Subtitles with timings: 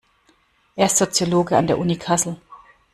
[0.75, 2.37] Er ist Soziologe an der Uni Kassel.